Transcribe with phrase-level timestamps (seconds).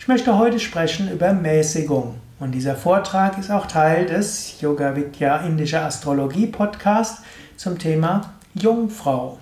[0.00, 5.36] Ich möchte heute sprechen über Mäßigung und dieser Vortrag ist auch Teil des Yoga Vidya
[5.36, 7.22] Indische Astrologie Podcast
[7.56, 9.38] zum Thema Jungfrau.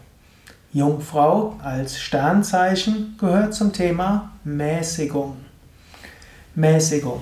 [0.75, 5.46] Jungfrau als Sternzeichen gehört zum Thema Mäßigung.
[6.57, 7.21] Mäßigung.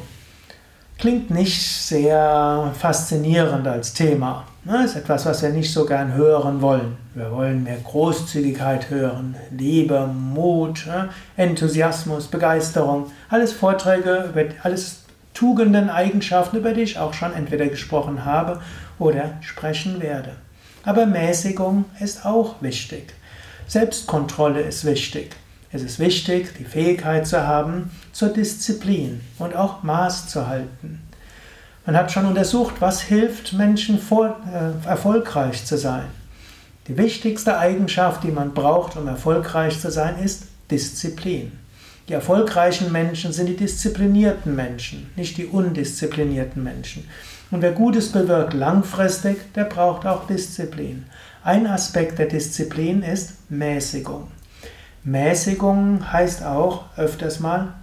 [0.97, 4.45] Klingt nicht sehr faszinierend als Thema.
[4.65, 4.85] Das ne?
[4.85, 6.97] ist etwas, was wir nicht so gern hören wollen.
[7.15, 11.09] Wir wollen mehr Großzügigkeit hören, Liebe, Mut, ne?
[11.37, 13.11] Enthusiasmus, Begeisterung.
[13.29, 15.01] Alles Vorträge, alles
[15.35, 18.61] Tugenden, Eigenschaften, über die ich auch schon entweder gesprochen habe
[19.01, 20.37] oder sprechen werde.
[20.85, 23.13] Aber Mäßigung ist auch wichtig.
[23.67, 25.35] Selbstkontrolle ist wichtig.
[25.75, 31.03] Es ist wichtig, die Fähigkeit zu haben zur Disziplin und auch Maß zu halten.
[31.85, 36.05] Man hat schon untersucht, was hilft Menschen vor, äh, erfolgreich zu sein.
[36.87, 41.51] Die wichtigste Eigenschaft, die man braucht, um erfolgreich zu sein, ist Disziplin.
[42.09, 47.09] Die erfolgreichen Menschen sind die disziplinierten Menschen, nicht die undisziplinierten Menschen.
[47.51, 51.07] Und wer Gutes bewirkt langfristig, der braucht auch Disziplin.
[51.43, 54.29] Ein Aspekt der Disziplin ist Mäßigung.
[55.05, 57.75] Mäßigung heißt auch öfters mal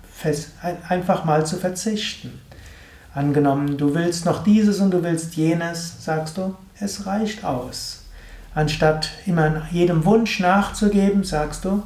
[0.90, 2.42] einfach mal zu verzichten.
[3.14, 8.06] Angenommen, du willst noch dieses und du willst jenes, sagst du, es reicht aus.
[8.56, 11.84] Anstatt immer jedem Wunsch nachzugeben, sagst du,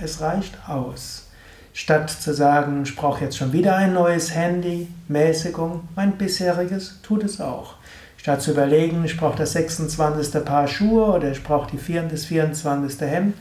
[0.00, 1.28] es reicht aus.
[1.72, 7.24] Statt zu sagen, ich brauche jetzt schon wieder ein neues Handy, Mäßigung, mein bisheriges tut
[7.24, 7.74] es auch.
[8.18, 10.44] Statt zu überlegen, ich brauche das 26.
[10.44, 12.04] Paar Schuhe oder ich brauche die 4.
[12.04, 13.00] das 24.
[13.00, 13.34] Hemd,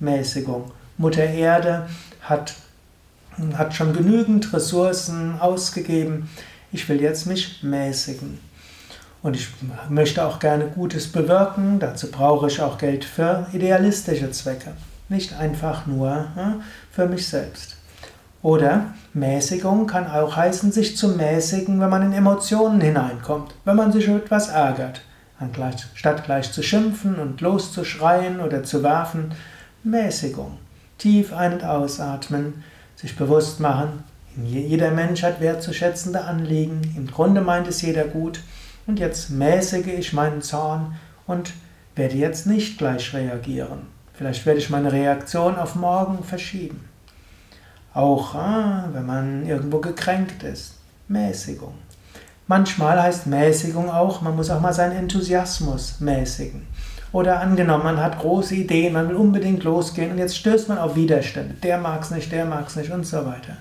[0.00, 0.70] Mäßigung.
[0.98, 1.88] Mutter Erde
[2.22, 2.54] hat,
[3.54, 6.28] hat schon genügend Ressourcen ausgegeben.
[6.72, 8.38] Ich will jetzt mich mäßigen.
[9.22, 9.48] Und ich
[9.88, 11.78] möchte auch gerne Gutes bewirken.
[11.78, 14.72] Dazu brauche ich auch Geld für idealistische Zwecke.
[15.08, 16.26] Nicht einfach nur
[16.92, 17.76] für mich selbst.
[18.42, 23.90] Oder Mäßigung kann auch heißen, sich zu mäßigen, wenn man in Emotionen hineinkommt, wenn man
[23.90, 25.00] sich etwas ärgert.
[25.38, 29.32] Anstatt gleich zu schimpfen und loszuschreien oder zu werfen,
[29.86, 30.58] Mäßigung.
[30.98, 32.64] Tief ein- und ausatmen,
[32.96, 34.02] sich bewusst machen,
[34.36, 38.40] jeder Mensch hat wertzuschätzende Anliegen, im Grunde meint es jeder gut,
[38.86, 41.52] und jetzt mäßige ich meinen Zorn und
[41.94, 43.86] werde jetzt nicht gleich reagieren.
[44.12, 46.88] Vielleicht werde ich meine Reaktion auf morgen verschieben.
[47.94, 50.74] Auch ah, wenn man irgendwo gekränkt ist.
[51.08, 51.74] Mäßigung.
[52.48, 56.66] Manchmal heißt Mäßigung auch, man muss auch mal seinen Enthusiasmus mäßigen.
[57.16, 60.96] Oder angenommen, man hat große Ideen, man will unbedingt losgehen und jetzt stößt man auf
[60.96, 61.54] Widerstände.
[61.62, 63.56] Der mag es nicht, der mag es nicht und so weiter.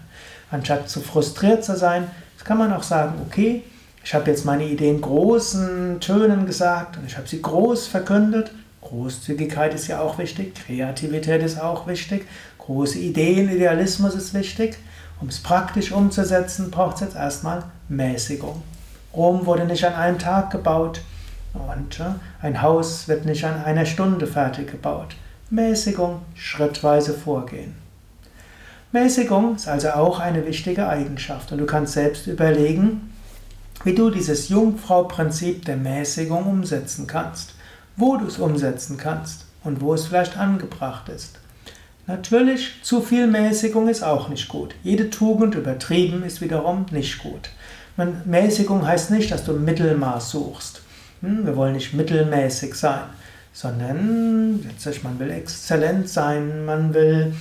[0.52, 2.10] Anstatt zu frustriert zu sein,
[2.44, 3.64] kann man auch sagen, okay,
[4.04, 8.52] ich habe jetzt meine Ideen großen Tönen gesagt und ich habe sie groß verkündet.
[8.82, 12.28] Großzügigkeit ist ja auch wichtig, Kreativität ist auch wichtig,
[12.58, 14.76] große Ideen, Idealismus ist wichtig.
[15.22, 18.62] Um es praktisch umzusetzen, braucht es jetzt erstmal Mäßigung.
[19.16, 21.00] Rom wurde nicht an einem Tag gebaut.
[21.56, 22.02] Und
[22.42, 25.16] ein Haus wird nicht an einer Stunde fertig gebaut.
[25.50, 27.76] Mäßigung, schrittweise vorgehen.
[28.92, 33.14] Mäßigung ist also auch eine wichtige Eigenschaft und du kannst selbst überlegen,
[33.84, 37.56] wie du dieses Jungfrau-Prinzip der Mäßigung umsetzen kannst,
[37.98, 41.40] wo du es umsetzen kannst und wo es vielleicht angebracht ist.
[42.08, 44.76] Natürlich, zu viel Mäßigung ist auch nicht gut.
[44.84, 47.50] Jede Tugend übertrieben ist wiederum nicht gut.
[48.26, 50.82] Mäßigung heißt nicht, dass du Mittelmaß suchst.
[51.26, 53.02] Hm, wir wollen nicht mittelmäßig sein,
[53.52, 57.34] sondern letztlich, man will exzellent sein, man will,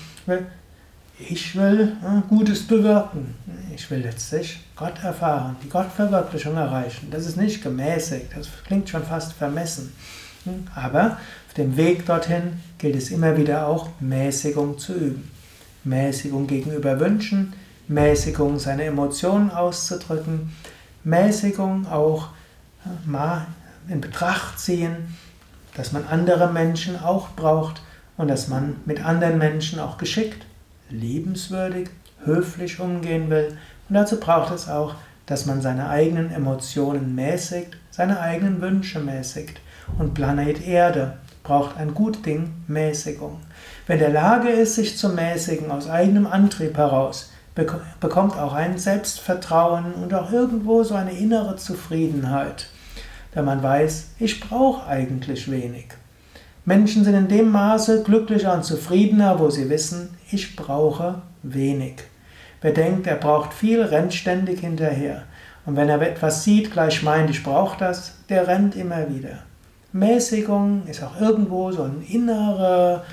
[1.18, 1.92] ich will
[2.30, 3.34] Gutes bewirken.
[3.74, 7.08] Ich will letztlich Gott erfahren, die Gottverwirklichung erreichen.
[7.10, 9.92] Das ist nicht gemäßigt, das klingt schon fast vermessen.
[10.44, 11.18] Hm, aber
[11.48, 15.30] auf dem Weg dorthin gilt es immer wieder auch, Mäßigung zu üben.
[15.84, 17.52] Mäßigung gegenüber Wünschen,
[17.88, 20.52] Mäßigung seine Emotionen auszudrücken,
[21.04, 22.28] Mäßigung auch
[23.04, 23.46] mal
[23.88, 25.14] in Betracht ziehen,
[25.76, 27.82] dass man andere Menschen auch braucht
[28.16, 30.46] und dass man mit anderen Menschen auch geschickt,
[30.90, 31.90] liebenswürdig,
[32.24, 33.56] höflich umgehen will.
[33.88, 34.94] Und dazu braucht es auch,
[35.26, 39.60] dass man seine eigenen Emotionen mäßigt, seine eigenen Wünsche mäßigt.
[39.98, 43.40] Und Planet Erde braucht ein gut Ding Mäßigung.
[43.86, 47.32] Wer in der Lage ist, sich zu mäßigen aus eigenem Antrieb heraus,
[48.00, 52.68] bekommt auch ein Selbstvertrauen und auch irgendwo so eine innere Zufriedenheit
[53.34, 55.88] wenn man weiß, ich brauche eigentlich wenig.
[56.64, 61.96] Menschen sind in dem Maße glücklicher und zufriedener, wo sie wissen, ich brauche wenig.
[62.62, 65.24] Wer denkt, er braucht viel, rennt ständig hinterher.
[65.66, 69.40] Und wenn er etwas sieht, gleich meint, ich brauche das, der rennt immer wieder.
[69.92, 73.04] Mäßigung ist auch irgendwo so eine innere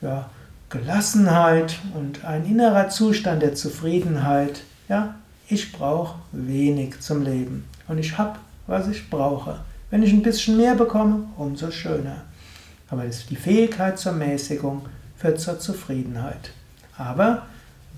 [0.00, 0.28] ja,
[0.68, 4.62] Gelassenheit und ein innerer Zustand der Zufriedenheit.
[4.88, 5.14] Ja,
[5.48, 8.38] ich brauche wenig zum Leben und ich habe,
[8.72, 9.60] was ich brauche.
[9.90, 12.22] Wenn ich ein bisschen mehr bekomme, umso schöner.
[12.88, 16.52] Aber die Fähigkeit zur Mäßigung führt zur Zufriedenheit.
[16.96, 17.42] Aber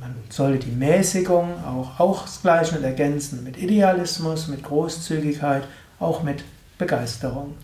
[0.00, 5.62] man sollte die Mäßigung auch ausgleichen und ergänzen mit Idealismus, mit Großzügigkeit,
[6.00, 6.42] auch mit
[6.76, 7.54] Begeisterung.